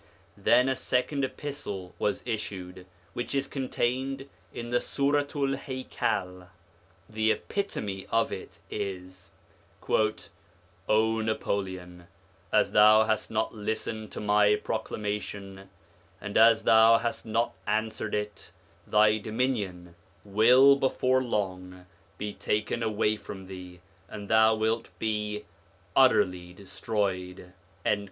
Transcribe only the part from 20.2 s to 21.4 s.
will before